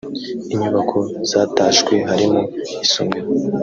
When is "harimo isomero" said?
2.09-3.27